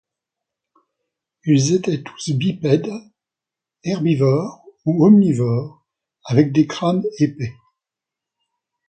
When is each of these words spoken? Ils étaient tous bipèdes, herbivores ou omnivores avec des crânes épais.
Ils 1.45 1.75
étaient 1.75 2.01
tous 2.01 2.31
bipèdes, 2.31 2.89
herbivores 3.83 4.63
ou 4.83 5.05
omnivores 5.05 5.85
avec 6.25 6.51
des 6.51 6.65
crânes 6.65 7.03
épais. 7.19 7.53